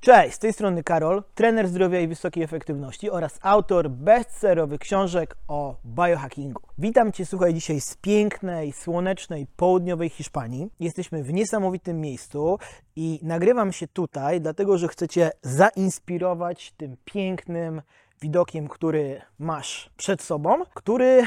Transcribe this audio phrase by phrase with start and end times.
[0.00, 5.76] Cześć, z tej strony Karol, trener zdrowia i wysokiej efektywności oraz autor bestsellerowych książek o
[5.84, 6.62] biohackingu.
[6.78, 10.70] Witam Cię, słuchaj, dzisiaj z pięknej, słonecznej, południowej Hiszpanii.
[10.80, 12.58] Jesteśmy w niesamowitym miejscu
[12.96, 17.82] i nagrywam się tutaj, dlatego że chcę Cię zainspirować tym pięknym
[18.20, 21.22] widokiem, który masz przed sobą, który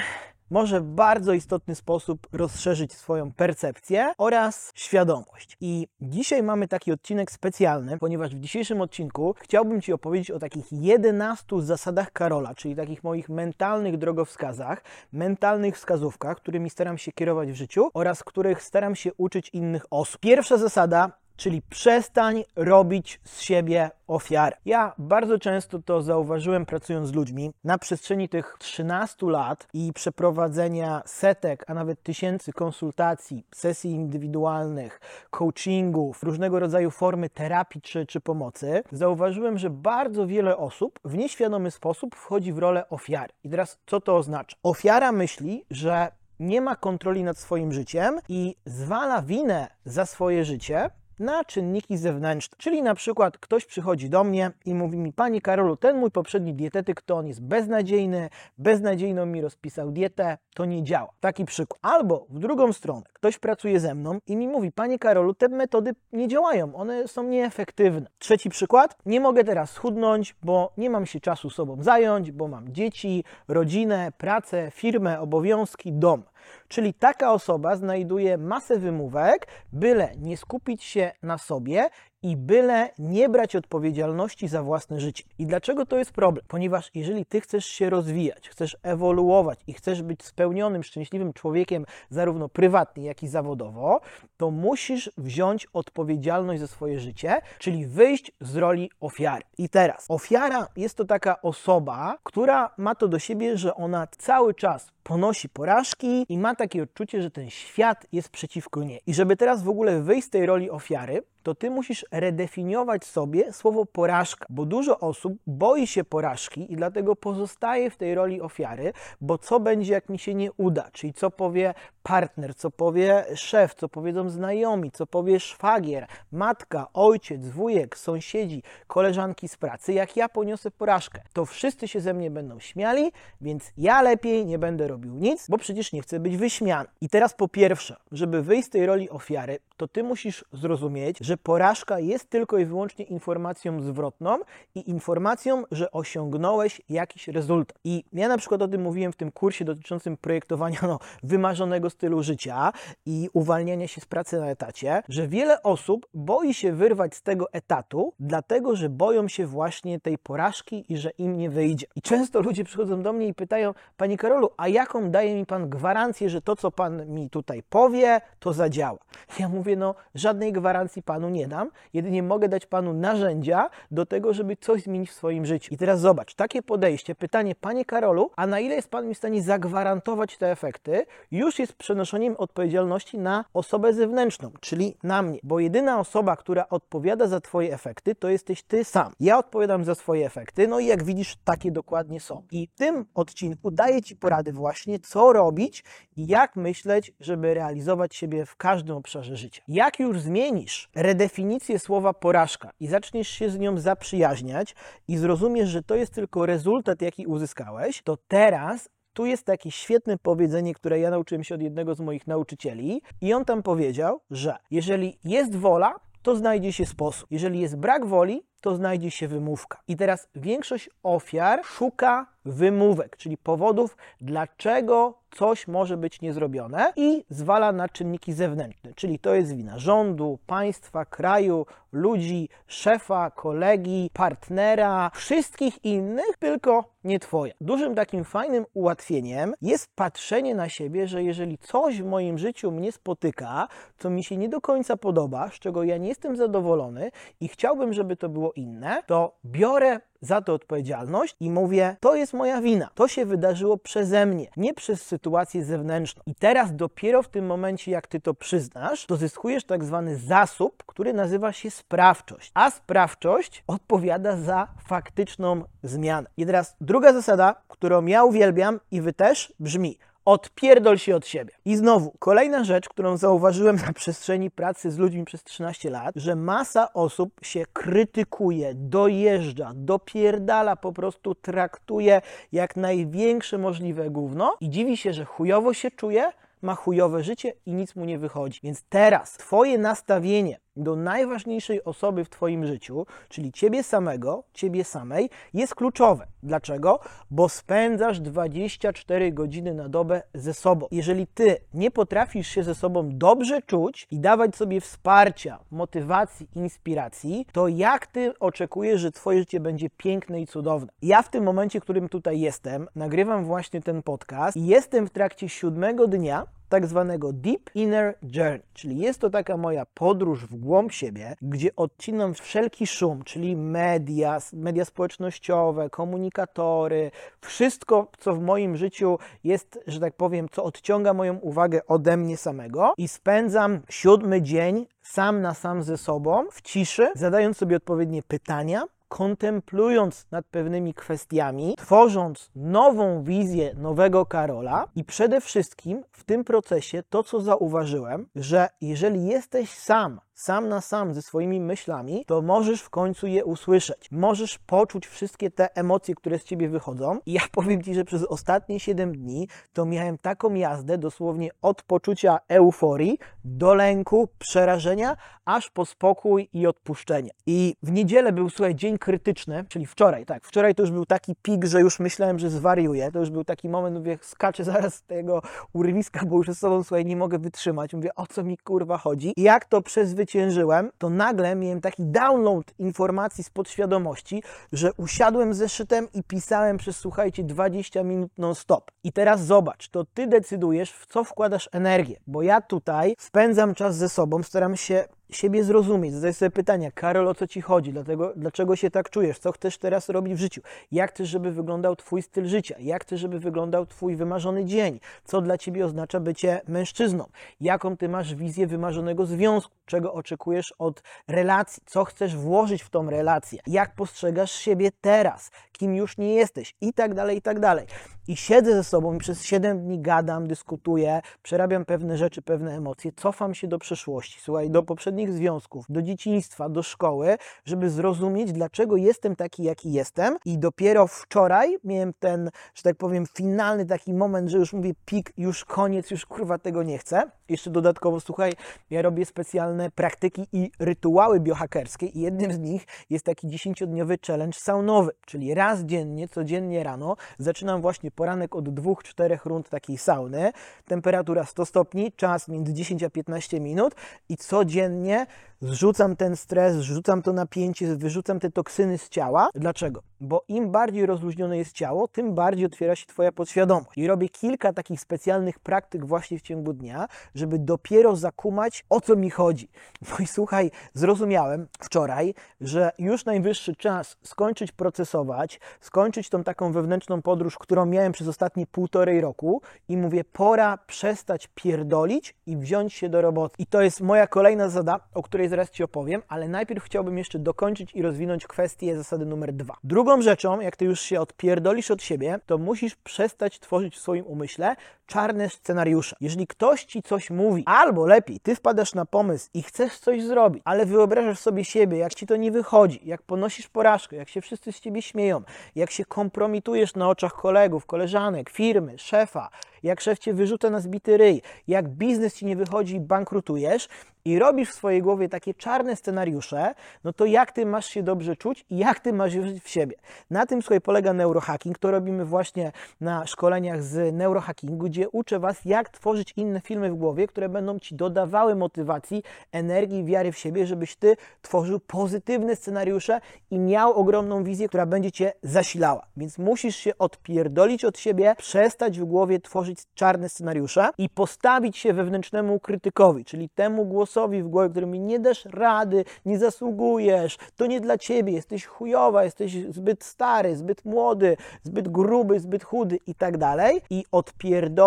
[0.53, 5.57] może w bardzo istotny sposób rozszerzyć swoją percepcję oraz świadomość.
[5.61, 10.65] I dzisiaj mamy taki odcinek specjalny, ponieważ w dzisiejszym odcinku chciałbym Ci opowiedzieć o takich
[10.71, 17.55] 11 zasadach Karola, czyli takich moich mentalnych drogowskazach, mentalnych wskazówkach, którymi staram się kierować w
[17.55, 20.21] życiu oraz których staram się uczyć innych osób.
[20.21, 24.57] Pierwsza zasada czyli przestań robić z siebie ofiarę.
[24.65, 31.01] Ja bardzo często to zauważyłem pracując z ludźmi na przestrzeni tych 13 lat i przeprowadzenia
[31.05, 38.83] setek, a nawet tysięcy konsultacji, sesji indywidualnych, coachingów, różnego rodzaju formy terapii czy, czy pomocy.
[38.91, 43.33] Zauważyłem, że bardzo wiele osób w nieświadomy sposób wchodzi w rolę ofiary.
[43.43, 44.57] I teraz co to oznacza?
[44.63, 50.89] Ofiara myśli, że nie ma kontroli nad swoim życiem i zwala winę za swoje życie
[51.19, 52.57] na czynniki zewnętrzne.
[52.57, 56.53] Czyli na przykład ktoś przychodzi do mnie i mówi mi, Panie Karolu, ten mój poprzedni
[56.53, 61.09] dietetyk to on jest beznadziejny, beznadziejną mi rozpisał dietę, to nie działa.
[61.19, 61.79] Taki przykład.
[61.81, 65.91] Albo w drugą stronę, ktoś pracuje ze mną i mi mówi, Panie Karolu, te metody
[66.13, 68.07] nie działają, one są nieefektywne.
[68.19, 72.73] Trzeci przykład, nie mogę teraz schudnąć, bo nie mam się czasu sobą zająć, bo mam
[72.73, 76.23] dzieci, rodzinę, pracę, firmę, obowiązki, dom.
[76.67, 81.89] Czyli taka osoba znajduje masę wymówek, byle nie skupić się na sobie
[82.23, 85.23] i byle nie brać odpowiedzialności za własne życie.
[85.39, 86.45] I dlaczego to jest problem?
[86.47, 92.49] Ponieważ jeżeli ty chcesz się rozwijać, chcesz ewoluować i chcesz być spełnionym, szczęśliwym człowiekiem, zarówno
[92.49, 94.01] prywatnie, jak i zawodowo,
[94.37, 99.43] to musisz wziąć odpowiedzialność za swoje życie, czyli wyjść z roli ofiary.
[99.57, 104.53] I teraz, ofiara jest to taka osoba, która ma to do siebie, że ona cały
[104.53, 109.01] czas ponosi porażki i ma takie odczucie, że ten świat jest przeciwko niej.
[109.07, 113.53] I żeby teraz w ogóle wyjść z tej roli ofiary, to ty musisz redefiniować sobie
[113.53, 118.93] słowo porażka, bo dużo osób boi się porażki i dlatego pozostaje w tej roli ofiary,
[119.21, 121.73] bo co będzie, jak mi się nie uda, czyli co powie
[122.03, 129.47] partner, co powie szef, co powiedzą znajomi, co powie szwagier, matka, ojciec, wujek, sąsiedzi, koleżanki
[129.47, 131.21] z pracy, jak ja poniosę porażkę.
[131.33, 133.11] To wszyscy się ze mnie będą śmiali,
[133.41, 136.89] więc ja lepiej nie będę robił nic, bo przecież nie chcę być wyśmiany.
[137.01, 141.37] I teraz po pierwsze, żeby wyjść z tej roli ofiary, to ty musisz zrozumieć, że
[141.37, 144.39] porażka jest tylko i wyłącznie informacją zwrotną
[144.75, 147.79] i informacją, że osiągnąłeś jakiś rezultat.
[147.83, 152.23] I ja na przykład o tym mówiłem w tym kursie dotyczącym projektowania no, wymarzonego stylu
[152.23, 152.71] życia
[153.05, 157.51] i uwalniania się z pracy na etacie, że wiele osób boi się wyrwać z tego
[157.51, 161.87] etatu, dlatego że boją się właśnie tej porażki i że im nie wyjdzie.
[161.95, 165.69] I często ludzie przychodzą do mnie i pytają, Panie Karolu, a jaką daje mi Pan
[165.69, 168.99] gwarancję, że to, co Pan mi tutaj powie, to zadziała?
[169.39, 174.33] Ja mówię, no żadnej gwarancji Panu nie dam, jedynie mogę dać Panu narzędzia do tego,
[174.33, 175.73] żeby coś zmienić w swoim życiu.
[175.73, 179.17] I teraz zobacz, takie podejście, pytanie, Panie Karolu, a na ile jest Pan mi w
[179.17, 185.39] stanie zagwarantować te efekty, już jest przenoszeniem odpowiedzialności na osobę zewnętrzną, czyli na mnie.
[185.43, 189.13] Bo jedyna osoba, która odpowiada za Twoje efekty, to jesteś Ty sam.
[189.19, 192.43] Ja odpowiadam za swoje efekty, no i jak widzisz, takie dokładnie są.
[192.51, 195.83] I w tym odcinku daję Ci porady właśnie, co robić
[196.17, 199.52] i jak myśleć, żeby realizować siebie w każdym obszarze życia.
[199.67, 204.75] Jak już zmienisz redefinicję słowa porażka i zaczniesz się z nią zaprzyjaźniać
[205.07, 210.17] i zrozumiesz, że to jest tylko rezultat, jaki uzyskałeś, to teraz tu jest takie świetne
[210.17, 214.55] powiedzenie, które ja nauczyłem się od jednego z moich nauczycieli, i on tam powiedział, że
[214.71, 217.27] jeżeli jest wola, to znajdzie się sposób.
[217.31, 219.81] Jeżeli jest brak woli, to znajdzie się wymówka.
[219.87, 227.71] I teraz większość ofiar szuka wymówek, czyli powodów, dlaczego coś może być niezrobione i zwala
[227.71, 235.85] na czynniki zewnętrzne, czyli to jest wina rządu, państwa, kraju, ludzi, szefa, kolegi, partnera, wszystkich
[235.85, 237.53] innych, tylko nie twoja.
[237.61, 242.91] Dużym takim fajnym ułatwieniem jest patrzenie na siebie, że jeżeli coś w moim życiu mnie
[242.91, 243.67] spotyka,
[243.97, 247.93] co mi się nie do końca podoba, z czego ja nie jestem zadowolony i chciałbym,
[247.93, 252.89] żeby to było inne, to biorę za to odpowiedzialność i mówię, to jest moja wina.
[252.95, 256.23] To się wydarzyło przeze mnie, nie przez sytuację zewnętrzną.
[256.25, 260.83] I teraz dopiero w tym momencie, jak ty to przyznasz, to zyskujesz tak zwany zasób,
[260.85, 262.51] który nazywa się sprawczość.
[262.53, 266.29] A sprawczość odpowiada za faktyczną zmianę.
[266.37, 271.53] I teraz druga zasada, którą ja uwielbiam i wy też, brzmi: odpierdol się od siebie.
[271.65, 276.35] I znowu, kolejna rzecz, którą zauważyłem na przestrzeni pracy z ludźmi przez 13 lat, że
[276.35, 282.21] masa osób się krytykuje, dojeżdża, dopierdala, po prostu traktuje
[282.51, 286.31] jak największe możliwe gówno i dziwi się, że chujowo się czuje,
[286.61, 288.59] ma chujowe życie i nic mu nie wychodzi.
[288.63, 295.29] Więc teraz Twoje nastawienie do najważniejszej osoby w Twoim życiu, czyli Ciebie samego, Ciebie samej,
[295.53, 296.27] jest kluczowe.
[296.43, 296.99] Dlaczego?
[297.31, 300.87] Bo spędzasz 24 godziny na dobę ze sobą.
[300.91, 307.47] Jeżeli Ty nie potrafisz się ze sobą dobrze czuć i dawać sobie wsparcia, motywacji, inspiracji,
[307.51, 310.91] to jak Ty oczekujesz, że Twoje życie będzie piękne i cudowne?
[311.01, 315.09] Ja w tym momencie, w którym tutaj jestem, nagrywam właśnie ten podcast i jestem w
[315.09, 320.55] trakcie siódmego dnia tak zwanego Deep Inner Journey, czyli jest to taka moja podróż w
[320.55, 327.11] głąb siebie, gdzie odcinam wszelki szum, czyli media, media społecznościowe, komunikatory,
[327.41, 332.37] wszystko, co w moim życiu jest, że tak powiem, co odciąga moją uwagę ode mnie
[332.37, 338.23] samego i spędzam siódmy dzień sam na sam ze sobą, w ciszy, zadając sobie odpowiednie
[338.23, 346.43] pytania, kontemplując nad pewnymi kwestiami, tworząc nową wizję nowego Karola i przede wszystkim w tym
[346.43, 352.41] procesie to, co zauważyłem, że jeżeli jesteś sam sam na sam ze swoimi myślami, to
[352.41, 354.07] możesz w końcu je usłyszeć.
[354.11, 357.19] Możesz poczuć wszystkie te emocje, które z ciebie wychodzą.
[357.25, 361.83] I ja powiem ci, że przez ostatnie 7 dni to miałem taką jazdę dosłownie od
[361.83, 367.31] poczucia euforii do lęku, przerażenia, aż po spokój i odpuszczenie.
[367.45, 370.45] I w niedzielę był, słuchaj, dzień krytyczny, czyli wczoraj, tak.
[370.45, 373.11] Wczoraj to już był taki pik, że już myślałem, że zwariuję.
[373.11, 375.41] To już był taki moment, mówię, skaczę zaraz z tego
[375.73, 377.93] urwiska, bo już ze sobą, słuchaj, nie mogę wytrzymać.
[377.93, 379.33] Mówię, o co mi kurwa chodzi?
[379.37, 385.53] I jak to przezwyciężyć zwyciężyłem, to nagle miałem taki download informacji z podświadomości, że usiadłem
[385.53, 388.91] ze szytem i pisałem przez, słuchajcie, 20 minut non-stop.
[389.03, 393.95] I teraz zobacz, to ty decydujesz, w co wkładasz energię, bo ja tutaj spędzam czas
[393.95, 398.33] ze sobą, staram się siebie zrozumieć, zadać sobie pytania, Karol, o co ci chodzi, dlatego,
[398.35, 400.61] dlaczego się tak czujesz, co chcesz teraz robić w życiu,
[400.91, 405.41] jak chcesz, żeby wyglądał twój styl życia, jak chcesz, żeby wyglądał twój wymarzony dzień, co
[405.41, 407.25] dla ciebie oznacza bycie mężczyzną,
[407.61, 413.09] jaką ty masz wizję wymarzonego związku, czego oczekujesz od relacji, co chcesz włożyć w tą
[413.09, 416.75] relację, jak postrzegasz siebie teraz, kim już nie jesteś?
[416.81, 417.87] I tak dalej, i tak dalej.
[418.27, 423.11] I siedzę ze sobą i przez 7 dni gadam, dyskutuję, przerabiam pewne rzeczy, pewne emocje,
[423.15, 428.97] cofam się do przeszłości, słuchaj, do poprzednich związków, do dzieciństwa, do szkoły, żeby zrozumieć, dlaczego
[428.97, 430.37] jestem taki, jaki jestem.
[430.45, 435.33] I dopiero wczoraj miałem ten, że tak powiem, finalny taki moment, że już mówię pik,
[435.37, 437.23] już koniec, już kurwa tego nie chcę.
[437.49, 438.53] Jeszcze dodatkowo, słuchaj,
[438.89, 444.57] ja robię specjalne praktyki i rytuały biohakerskie i jednym z nich jest taki 10-dniowy challenge
[444.59, 450.51] saunowy, czyli raz dziennie, codziennie rano zaczynam właśnie poranek od 2-4 rund takiej sauny,
[450.85, 453.95] temperatura 100 stopni, czas między 10 a 15 minut
[454.29, 455.25] i codziennie
[455.61, 459.49] zrzucam ten stres, zrzucam to napięcie, wyrzucam te toksyny z ciała.
[459.55, 460.01] Dlaczego?
[460.23, 463.97] Bo im bardziej rozluźnione jest ciało, tym bardziej otwiera się Twoja podświadomość.
[463.97, 469.15] I robię kilka takich specjalnych praktyk właśnie w ciągu dnia, żeby dopiero zakumać, o co
[469.15, 469.67] mi chodzi.
[470.09, 477.21] No i słuchaj, zrozumiałem wczoraj, że już najwyższy czas skończyć procesować, skończyć tą taką wewnętrzną
[477.21, 483.09] podróż, którą miałem przez ostatnie półtorej roku i mówię, pora przestać pierdolić i wziąć się
[483.09, 483.55] do roboty.
[483.59, 487.39] I to jest moja kolejna zada, o której zaraz Ci opowiem, ale najpierw chciałbym jeszcze
[487.39, 489.75] dokończyć i rozwinąć kwestię zasady numer dwa.
[489.83, 494.25] Drugą rzeczą, jak Ty już się odpierdolisz od siebie, to musisz przestać tworzyć w swoim
[494.25, 494.75] umyśle
[495.13, 496.15] czarne scenariusze.
[496.21, 500.61] Jeżeli ktoś Ci coś mówi, albo lepiej, Ty wpadasz na pomysł i chcesz coś zrobić,
[500.65, 504.71] ale wyobrażasz sobie siebie, jak Ci to nie wychodzi, jak ponosisz porażkę, jak się wszyscy
[504.71, 505.41] z Ciebie śmieją,
[505.75, 509.49] jak się kompromitujesz na oczach kolegów, koleżanek, firmy, szefa,
[509.83, 513.87] jak szef Cię wyrzuca na zbity ryj, jak biznes Ci nie wychodzi i bankrutujesz,
[514.25, 518.35] i robisz w swojej głowie takie czarne scenariusze, no to jak ty masz się dobrze
[518.35, 519.95] czuć i jak ty masz wierzyć w siebie.
[520.29, 521.77] Na tym słuchaj polega neurohacking.
[521.77, 526.95] To robimy właśnie na szkoleniach z neurohackingu, gdzie uczę was, jak tworzyć inne filmy w
[526.95, 533.21] głowie, które będą ci dodawały motywacji, energii, wiary w siebie, żebyś ty tworzył pozytywne scenariusze
[533.51, 536.05] i miał ogromną wizję, która będzie cię zasilała.
[536.17, 541.93] Więc musisz się odpierdolić od siebie, przestać w głowie tworzyć czarne scenariusze i postawić się
[541.93, 547.65] wewnętrznemu krytykowi, czyli temu głosowi w głowie, który mi nie dasz rady, nie zasługujesz, to
[547.65, 553.15] nie dla ciebie, jesteś chujowa, jesteś zbyt stary, zbyt młody, zbyt gruby, zbyt chudy i
[553.15, 554.82] tak dalej i odpierdolić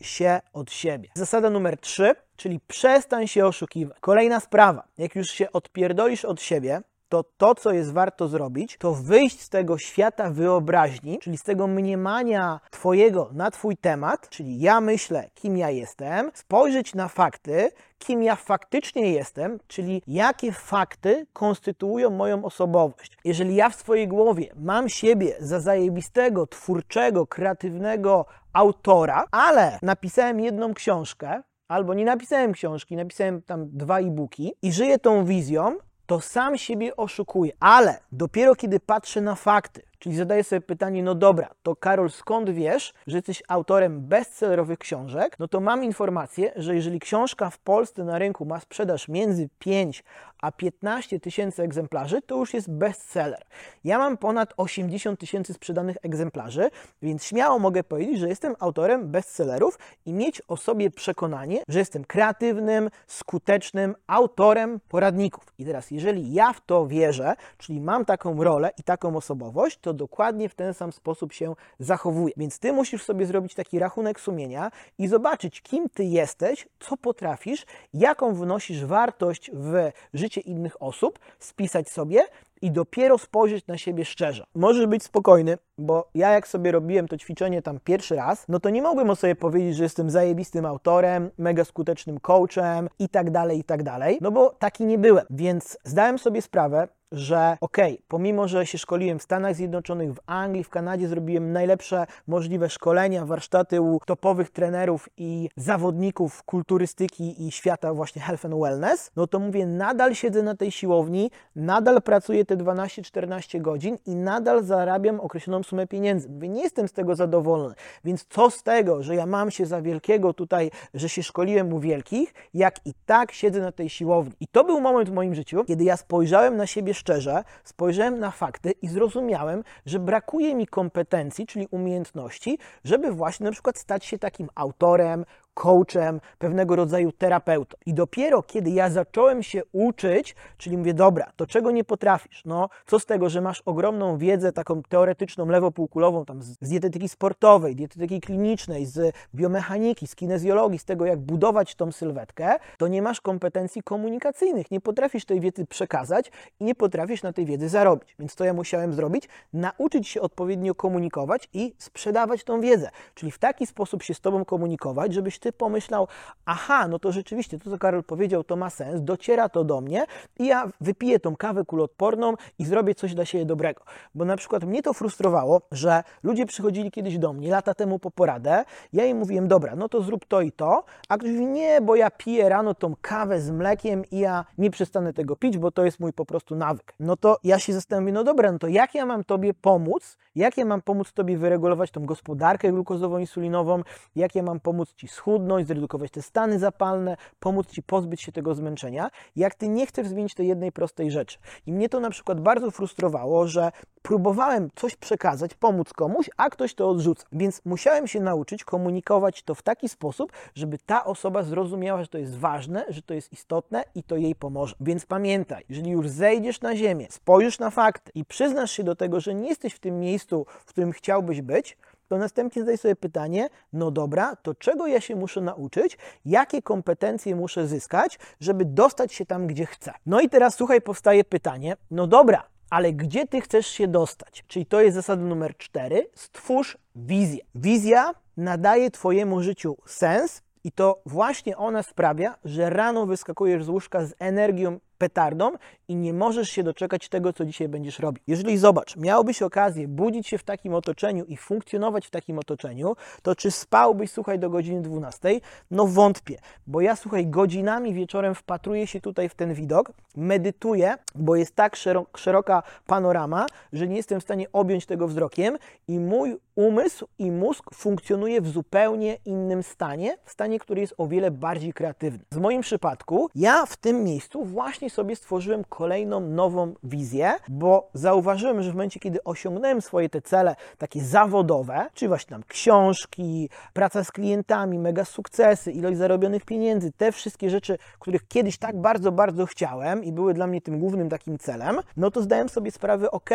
[0.00, 1.08] się od siebie.
[1.14, 3.96] Zasada numer trzy, czyli przestań się oszukiwać.
[4.00, 8.94] Kolejna sprawa, jak już się odpierdolisz od siebie, to to, co jest warto zrobić, to
[8.94, 14.80] wyjść z tego świata wyobraźni, czyli z tego mniemania Twojego na Twój temat, czyli ja
[14.80, 22.10] myślę, kim ja jestem, spojrzeć na fakty, kim ja faktycznie jestem, czyli jakie fakty konstytuują
[22.10, 23.18] moją osobowość.
[23.24, 30.74] Jeżeli ja w swojej głowie mam siebie za zajebistego, twórczego, kreatywnego autora, ale napisałem jedną
[30.74, 36.58] książkę, albo nie napisałem książki, napisałem tam dwa e-booki i żyję tą wizją, to sam
[36.58, 37.52] siebie oszukuję.
[37.60, 42.50] Ale dopiero kiedy patrzę na fakty, czyli zadaję sobie pytanie, no dobra, to Karol, skąd
[42.50, 45.36] wiesz, że jesteś autorem bestsellerowych książek?
[45.38, 50.04] No to mam informację, że jeżeli książka w Polsce na rynku ma sprzedaż między 5
[50.44, 53.44] a 15 tysięcy egzemplarzy, to już jest bestseller.
[53.84, 56.70] Ja mam ponad 80 tysięcy sprzedanych egzemplarzy,
[57.02, 62.04] więc śmiało mogę powiedzieć, że jestem autorem bestsellerów i mieć o sobie przekonanie, że jestem
[62.04, 65.44] kreatywnym, skutecznym autorem poradników.
[65.58, 69.93] I teraz, jeżeli ja w to wierzę, czyli mam taką rolę i taką osobowość, to
[69.94, 72.34] dokładnie w ten sam sposób się zachowuję.
[72.36, 77.66] Więc ty musisz sobie zrobić taki rachunek sumienia i zobaczyć, kim ty jesteś, co potrafisz,
[77.94, 82.24] jaką wnosisz wartość w życie innych osób, spisać sobie
[82.62, 84.46] i dopiero spojrzeć na siebie szczerze.
[84.54, 88.70] Możesz być spokojny, bo ja jak sobie robiłem to ćwiczenie tam pierwszy raz, no to
[88.70, 93.58] nie mogłem o sobie powiedzieć, że jestem zajebistym autorem, mega skutecznym coachem i tak dalej,
[93.58, 95.26] i tak dalej, no bo taki nie byłem.
[95.30, 100.20] Więc zdałem sobie sprawę, że okej, okay, pomimo, że się szkoliłem w Stanach Zjednoczonych, w
[100.26, 107.52] Anglii, w Kanadzie, zrobiłem najlepsze możliwe szkolenia, warsztaty u topowych trenerów i zawodników kulturystyki i
[107.52, 112.44] świata właśnie health and wellness, no to mówię, nadal siedzę na tej siłowni, nadal pracuję
[112.44, 116.28] te 12-14 godzin i nadal zarabiam określoną sumę pieniędzy.
[116.28, 119.82] Mówię, nie jestem z tego zadowolony, więc co z tego, że ja mam się za
[119.82, 124.34] wielkiego tutaj, że się szkoliłem u wielkich, jak i tak siedzę na tej siłowni.
[124.40, 128.30] I to był moment w moim życiu, kiedy ja spojrzałem na siebie szczerze, spojrzałem na
[128.30, 134.18] fakty i zrozumiałem, że brakuje mi kompetencji, czyli umiejętności, żeby właśnie na przykład stać się
[134.18, 137.76] takim autorem, coachem, pewnego rodzaju terapeutą.
[137.86, 142.42] I dopiero kiedy ja zacząłem się uczyć, czyli mówię, dobra, to czego nie potrafisz?
[142.44, 147.76] No, co z tego, że masz ogromną wiedzę taką teoretyczną, lewopółkulową, tam z dietetyki sportowej,
[147.76, 153.20] dietetyki klinicznej, z biomechaniki, z kinezjologii, z tego, jak budować tą sylwetkę, to nie masz
[153.20, 156.30] kompetencji komunikacyjnych, nie potrafisz tej wiedzy przekazać
[156.60, 158.16] i nie potrafisz na tej wiedzy zarobić.
[158.18, 163.38] Więc to ja musiałem zrobić, nauczyć się odpowiednio komunikować i sprzedawać tą wiedzę, czyli w
[163.38, 166.08] taki sposób się z Tobą komunikować, żebyś ty pomyślał,
[166.44, 170.06] aha, no to rzeczywiście to, co Karol powiedział, to ma sens, dociera to do mnie
[170.38, 173.84] i ja wypiję tą kawę kuloodporną i zrobię coś dla siebie dobrego.
[174.14, 178.10] Bo na przykład mnie to frustrowało, że ludzie przychodzili kiedyś do mnie lata temu po
[178.10, 181.80] poradę, ja im mówiłem, dobra, no to zrób to i to, a ktoś mówi, nie,
[181.80, 185.70] bo ja piję rano tą kawę z mlekiem i ja nie przestanę tego pić, bo
[185.70, 186.94] to jest mój po prostu nawyk.
[187.00, 190.56] No to ja się zastanawiam, no dobra, no to jak ja mam Tobie pomóc, jak
[190.56, 193.82] ja mam pomóc Tobie wyregulować tą gospodarkę glukozową, insulinową,
[194.16, 198.32] jak ja mam pomóc Ci schudnąć, schudnąć, zredukować te stany zapalne, pomóc Ci pozbyć się
[198.32, 201.38] tego zmęczenia, jak Ty nie chcesz zmienić tej jednej prostej rzeczy.
[201.66, 203.72] I mnie to na przykład bardzo frustrowało, że
[204.02, 207.26] próbowałem coś przekazać, pomóc komuś, a ktoś to odrzuca.
[207.32, 212.18] Więc musiałem się nauczyć komunikować to w taki sposób, żeby ta osoba zrozumiała, że to
[212.18, 214.74] jest ważne, że to jest istotne i to jej pomoże.
[214.80, 219.20] Więc pamiętaj, jeżeli już zejdziesz na ziemię, spojrzysz na fakty i przyznasz się do tego,
[219.20, 221.76] że nie jesteś w tym miejscu, w którym chciałbyś być,
[222.14, 227.36] to następnie zadaj sobie pytanie, no dobra, to czego ja się muszę nauczyć, jakie kompetencje
[227.36, 229.92] muszę zyskać, żeby dostać się tam, gdzie chcę.
[230.06, 234.44] No i teraz słuchaj, powstaje pytanie, no dobra, ale gdzie ty chcesz się dostać?
[234.46, 236.10] Czyli to jest zasada numer cztery.
[236.14, 237.44] Stwórz wizję.
[237.54, 244.04] Wizja nadaje Twojemu życiu sens i to właśnie ona sprawia, że rano wyskakujesz z łóżka
[244.04, 245.52] z energią petardą
[245.88, 248.22] i nie możesz się doczekać tego, co dzisiaj będziesz robił.
[248.26, 253.34] Jeżeli zobacz, miałbyś okazję budzić się w takim otoczeniu i funkcjonować w takim otoczeniu, to
[253.34, 255.40] czy spałbyś, słuchaj, do godziny 12?
[255.70, 261.36] No wątpię, bo ja, słuchaj, godzinami wieczorem wpatruję się tutaj w ten widok, medytuję, bo
[261.36, 261.76] jest tak
[262.16, 265.58] szeroka panorama, że nie jestem w stanie objąć tego wzrokiem
[265.88, 271.06] i mój umysł i mózg funkcjonuje w zupełnie innym stanie, w stanie, który jest o
[271.06, 272.24] wiele bardziej kreatywny.
[272.32, 278.62] W moim przypadku ja w tym miejscu właśnie sobie stworzyłem kolejną nową wizję, bo zauważyłem,
[278.62, 284.04] że w momencie, kiedy osiągnąłem swoje te cele takie zawodowe, czyli właśnie tam książki, praca
[284.04, 289.46] z klientami, mega sukcesy, ilość zarobionych pieniędzy, te wszystkie rzeczy, których kiedyś tak bardzo, bardzo
[289.46, 293.30] chciałem i były dla mnie tym głównym takim celem, no to zdałem sobie sprawę, ok,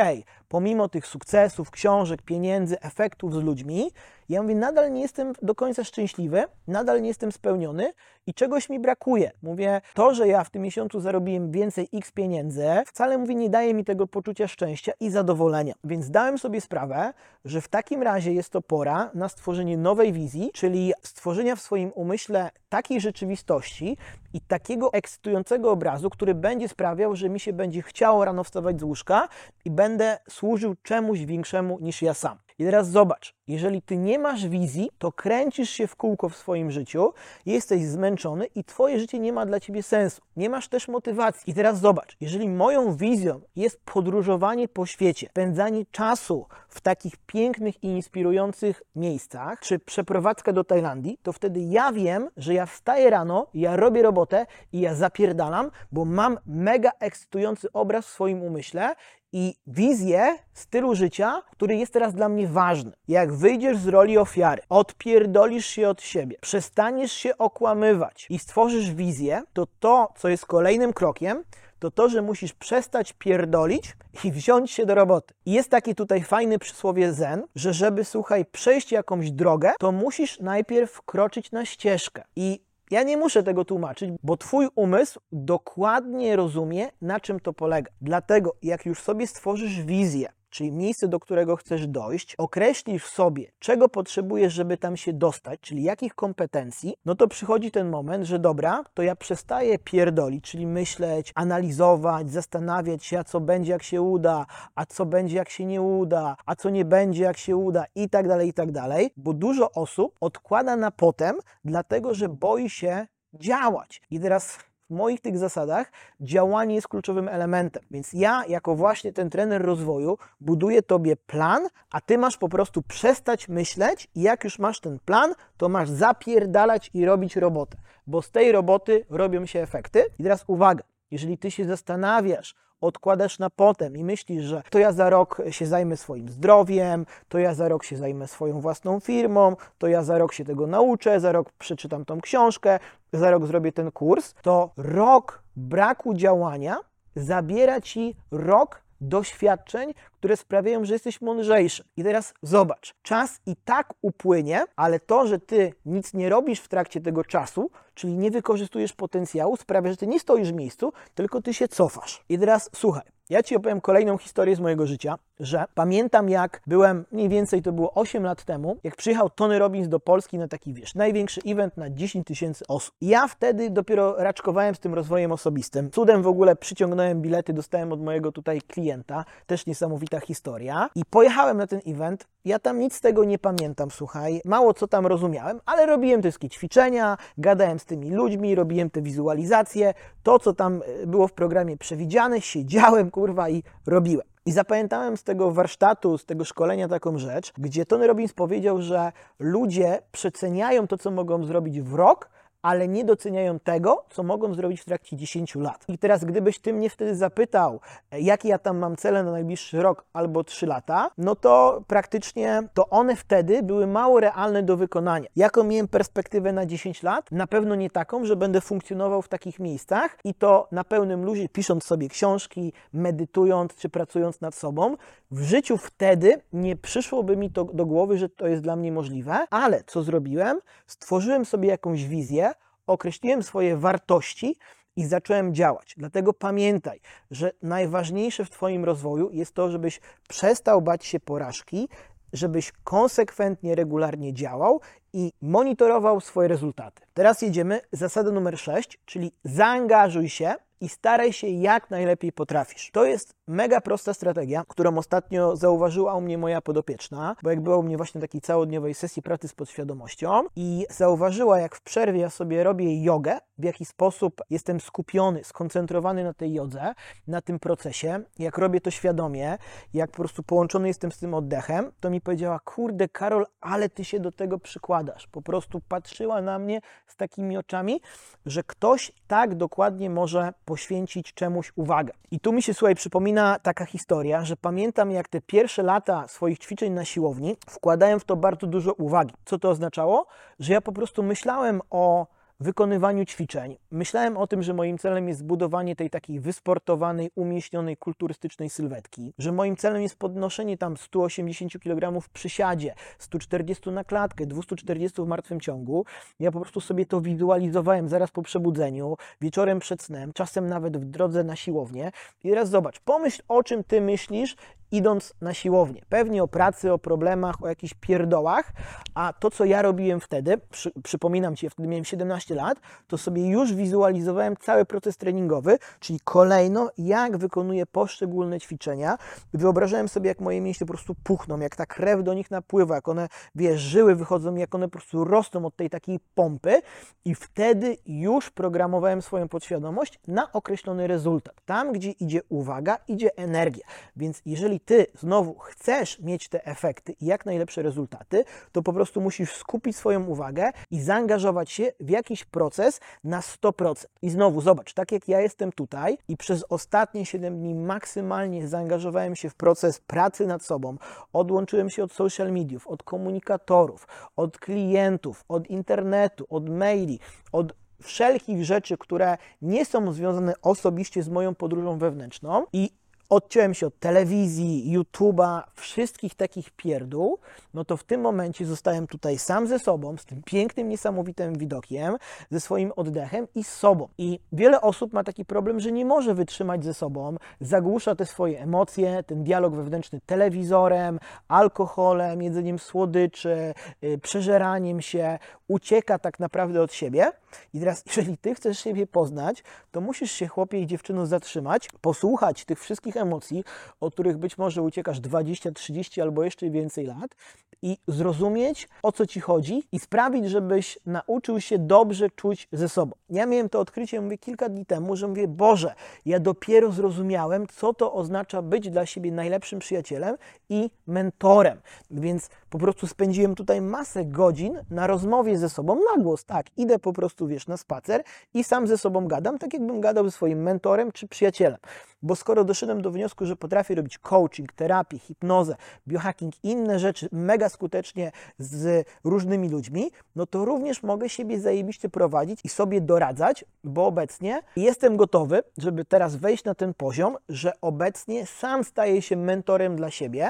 [0.49, 3.91] pomimo tych sukcesów, książek, pieniędzy, efektów z ludźmi,
[4.29, 7.93] ja mówię, nadal nie jestem do końca szczęśliwy, nadal nie jestem spełniony
[8.27, 9.31] i czegoś mi brakuje.
[9.43, 13.73] Mówię, to, że ja w tym miesiącu zarobiłem więcej x pieniędzy, wcale mówię, nie daje
[13.73, 15.73] mi tego poczucia szczęścia i zadowolenia.
[15.83, 17.13] Więc dałem sobie sprawę,
[17.45, 21.91] że w takim razie jest to pora na stworzenie nowej wizji, czyli stworzenia w swoim
[21.95, 23.97] umyśle takiej rzeczywistości
[24.33, 28.83] i takiego ekscytującego obrazu, który będzie sprawiał, że mi się będzie chciało rano wstawać z
[28.83, 29.27] łóżka
[29.65, 32.48] i będę służył czemuś większemu niż ja sam.
[32.59, 36.71] I teraz zobacz, jeżeli ty nie masz wizji, to kręcisz się w kółko w swoim
[36.71, 37.13] życiu,
[37.45, 40.21] jesteś zmęczony i twoje życie nie ma dla ciebie sensu.
[40.35, 41.51] Nie masz też motywacji.
[41.51, 47.83] I teraz zobacz, jeżeli moją wizją jest podróżowanie po świecie, spędzanie czasu w takich pięknych
[47.83, 53.47] i inspirujących miejscach, czy przeprowadzka do Tajlandii, to wtedy ja wiem, że ja wstaję rano,
[53.53, 58.95] ja robię robotę i ja zapierdalam, bo mam mega ekscytujący obraz w swoim umyśle
[59.33, 62.91] i wizję stylu życia, który jest teraz dla mnie ważny.
[63.07, 69.43] Jak wyjdziesz z roli ofiary, odpierdolisz się od siebie, przestaniesz się okłamywać i stworzysz wizję,
[69.53, 71.43] to to, co jest kolejnym krokiem,
[71.79, 75.33] to to, że musisz przestać pierdolić i wziąć się do roboty.
[75.45, 80.39] I jest taki tutaj fajny przysłowie zen, że żeby, słuchaj, przejść jakąś drogę, to musisz
[80.39, 82.23] najpierw wkroczyć na ścieżkę.
[82.35, 87.91] I ja nie muszę tego tłumaczyć, bo Twój umysł dokładnie rozumie, na czym to polega.
[88.01, 93.89] Dlatego, jak już sobie stworzysz wizję, czyli miejsce, do którego chcesz dojść, określisz sobie, czego
[93.89, 98.83] potrzebujesz, żeby tam się dostać, czyli jakich kompetencji, no to przychodzi ten moment, że dobra,
[98.93, 104.45] to ja przestaję pierdolić, czyli myśleć, analizować, zastanawiać się, a co będzie, jak się uda,
[104.75, 108.09] a co będzie, jak się nie uda, a co nie będzie, jak się uda i
[108.09, 113.07] tak dalej, i tak dalej, bo dużo osób odkłada na potem, dlatego, że boi się
[113.33, 114.01] działać.
[114.11, 115.91] I teraz w moich tych zasadach
[116.21, 117.83] działanie jest kluczowym elementem.
[117.91, 122.81] Więc ja, jako właśnie ten trener rozwoju, buduję tobie plan, a ty masz po prostu
[122.81, 127.77] przestać myśleć i jak już masz ten plan, to masz zapierdalać i robić robotę,
[128.07, 130.03] bo z tej roboty robią się efekty.
[130.19, 134.91] I teraz uwaga, jeżeli ty się zastanawiasz, odkładasz na potem i myślisz, że to ja
[134.91, 139.55] za rok się zajmę swoim zdrowiem, to ja za rok się zajmę swoją własną firmą,
[139.77, 142.79] to ja za rok się tego nauczę, za rok przeczytam tą książkę,
[143.13, 146.77] za rok zrobię ten kurs, to rok braku działania
[147.15, 151.83] zabiera ci rok doświadczeń, które sprawiają, że jesteś mądrzejszy.
[151.97, 156.67] I teraz zobacz, czas i tak upłynie, ale to, że ty nic nie robisz w
[156.67, 161.41] trakcie tego czasu, czyli nie wykorzystujesz potencjału, sprawia, że ty nie stoisz w miejscu, tylko
[161.41, 162.23] ty się cofasz.
[162.29, 167.05] I teraz słuchaj, ja Ci opowiem kolejną historię z mojego życia, że pamiętam jak byłem,
[167.11, 170.73] mniej więcej to było 8 lat temu, jak przyjechał Tony Robbins do Polski na taki,
[170.73, 172.95] wiesz, największy event na 10 tysięcy osób.
[173.01, 175.91] Ja wtedy dopiero raczkowałem z tym rozwojem osobistym.
[175.91, 180.89] Cudem w ogóle przyciągnąłem bilety, dostałem od mojego tutaj klienta, też niesamowita historia.
[180.95, 184.87] I pojechałem na ten event, ja tam nic z tego nie pamiętam, słuchaj, mało co
[184.87, 190.39] tam rozumiałem, ale robiłem te wszystkie ćwiczenia, gadałem z tymi ludźmi, robiłem te wizualizacje, to
[190.39, 194.28] co tam e, było w programie przewidziane, siedziałem, kurwa, i robiłem.
[194.45, 199.11] I zapamiętałem z tego warsztatu, z tego szkolenia taką rzecz, gdzie Tony Robbins powiedział, że
[199.39, 202.29] ludzie przeceniają to, co mogą zrobić w rok,
[202.61, 205.85] ale nie doceniają tego, co mogą zrobić w trakcie 10 lat.
[205.87, 207.79] I teraz, gdybyś ty mnie wtedy zapytał,
[208.11, 212.89] jakie ja tam mam cele na najbliższy rok albo 3 lata, no to praktycznie to
[212.89, 215.29] one wtedy były mało realne do wykonania.
[215.35, 217.31] Jaką miałem perspektywę na 10 lat?
[217.31, 221.49] Na pewno nie taką, że będę funkcjonował w takich miejscach i to na pełnym luzie,
[221.49, 224.95] pisząc sobie książki, medytując czy pracując nad sobą.
[225.31, 229.45] W życiu wtedy nie przyszłoby mi to do głowy, że to jest dla mnie możliwe,
[229.49, 230.59] ale co zrobiłem?
[230.87, 232.51] Stworzyłem sobie jakąś wizję,
[232.89, 234.55] określiłem swoje wartości
[234.95, 235.93] i zacząłem działać.
[235.97, 236.99] Dlatego pamiętaj,
[237.31, 241.89] że najważniejsze w Twoim rozwoju jest to, żebyś przestał bać się porażki,
[242.33, 244.81] żebyś konsekwentnie, regularnie działał
[245.13, 247.01] i monitorował swoje rezultaty.
[247.13, 252.91] Teraz jedziemy zasada numer 6, czyli zaangażuj się i staraj się jak najlepiej potrafisz.
[252.91, 257.77] To jest mega prosta strategia, którą ostatnio zauważyła u mnie moja podopieczna, bo jak była
[257.77, 262.29] u mnie właśnie takiej całodniowej sesji pracy z podświadomością i zauważyła, jak w przerwie ja
[262.29, 266.93] sobie robię jogę, w jaki sposób jestem skupiony, skoncentrowany na tej jodze,
[267.27, 269.57] na tym procesie, jak robię to świadomie,
[269.93, 274.05] jak po prostu połączony jestem z tym oddechem, to mi powiedziała, kurde Karol, ale ty
[274.05, 275.27] się do tego przykładasz.
[275.27, 278.01] Po prostu patrzyła na mnie z takimi oczami,
[278.45, 282.13] że ktoś tak dokładnie może poświęcić czemuś uwagę.
[282.31, 286.59] I tu mi się, słuchaj, przypomina taka historia, że pamiętam jak te pierwsze lata swoich
[286.59, 289.33] ćwiczeń na siłowni wkładałem w to bardzo dużo uwagi.
[289.45, 290.25] Co to oznaczało?
[290.59, 292.27] Że ja po prostu myślałem o
[292.59, 298.69] wykonywaniu ćwiczeń myślałem o tym, że moim celem jest zbudowanie tej takiej wysportowanej, umieśnionej, kulturystycznej
[298.69, 305.21] sylwetki, że moim celem jest podnoszenie tam 180 kg w przysiadzie, 140 na klatkę, 240
[305.21, 306.05] w martwym ciągu.
[306.39, 311.05] Ja po prostu sobie to wizualizowałem zaraz po przebudzeniu, wieczorem przed snem, czasem nawet w
[311.05, 312.11] drodze na siłownię.
[312.43, 314.55] I teraz zobacz, pomyśl o czym ty myślisz
[314.91, 316.01] idąc na siłownię.
[316.09, 318.73] Pewnie o pracy, o problemach, o jakichś pierdołach,
[319.15, 323.17] a to, co ja robiłem wtedy, przy, przypominam Ci, ja wtedy miałem 17 lat, to
[323.17, 329.17] sobie już wizualizowałem cały proces treningowy, czyli kolejno, jak wykonuję poszczególne ćwiczenia.
[329.53, 333.07] Wyobrażałem sobie, jak moje mięśnie po prostu puchną, jak ta krew do nich napływa, jak
[333.07, 336.81] one, wiesz, żyły wychodzą, jak one po prostu rosną od tej takiej pompy
[337.25, 341.55] i wtedy już programowałem swoją podświadomość na określony rezultat.
[341.65, 343.83] Tam, gdzie idzie uwaga, idzie energia.
[344.15, 349.21] Więc jeżeli ty znowu chcesz mieć te efekty i jak najlepsze rezultaty, to po prostu
[349.21, 354.05] musisz skupić swoją uwagę i zaangażować się w jakiś proces na 100%.
[354.21, 359.35] I znowu zobacz, tak jak ja jestem tutaj i przez ostatnie 7 dni maksymalnie zaangażowałem
[359.35, 360.97] się w proces pracy nad sobą,
[361.33, 367.19] odłączyłem się od social mediów, od komunikatorów, od klientów, od internetu, od maili,
[367.51, 372.89] od wszelkich rzeczy, które nie są związane osobiście z moją podróżą wewnętrzną i
[373.29, 377.39] odciąłem się od telewizji, YouTube'a, wszystkich takich pierdół,
[377.73, 382.17] no to w tym momencie zostałem tutaj sam ze sobą, z tym pięknym, niesamowitym widokiem,
[382.51, 384.07] ze swoim oddechem i z sobą.
[384.17, 388.61] I wiele osób ma taki problem, że nie może wytrzymać ze sobą, zagłusza te swoje
[388.61, 396.93] emocje, ten dialog wewnętrzny telewizorem, alkoholem, jedzeniem słodyczy, yy, przeżeraniem się, ucieka tak naprawdę od
[396.93, 397.31] siebie.
[397.73, 402.65] I teraz, jeżeli ty chcesz siebie poznać, to musisz się, chłopie i dziewczyno, zatrzymać, posłuchać
[402.65, 403.63] tych wszystkich emocji,
[403.99, 407.35] o których być może uciekasz 20, 30 albo jeszcze więcej lat
[407.81, 413.15] i zrozumieć, o co ci chodzi i sprawić, żebyś nauczył się dobrze czuć ze sobą.
[413.29, 415.93] Ja miałem to odkrycie, mówię, kilka dni temu, że mówię, Boże,
[416.25, 420.35] ja dopiero zrozumiałem, co to oznacza być dla siebie najlepszym przyjacielem
[420.69, 421.77] i mentorem.
[422.11, 426.45] Więc po prostu spędziłem tutaj masę godzin na rozmowie ze sobą na głos.
[426.45, 430.25] Tak, idę po prostu, wiesz, na spacer i sam ze sobą gadam, tak jakbym gadał
[430.25, 431.77] ze swoim mentorem czy przyjacielem.
[432.21, 435.75] Bo skoro doszedłem do wniosku, że potrafię robić coaching, terapię, hipnozę,
[436.07, 442.59] biohacking, inne rzeczy mega skutecznie z różnymi ludźmi, no to również mogę siebie zajebiście prowadzić
[442.63, 448.45] i sobie doradzać, bo obecnie jestem gotowy, żeby teraz wejść na ten poziom, że obecnie
[448.45, 450.49] sam staję się mentorem dla siebie